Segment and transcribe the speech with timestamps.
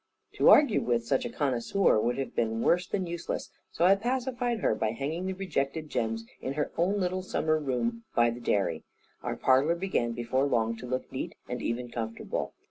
[0.39, 4.61] To argue with such a connoisseur would have been worse than useless; so I pacified
[4.61, 8.83] her by hanging the rejected gems in her own little summer room by the dairy.
[9.21, 12.55] Our parlour began before long to look neat and even comfortable.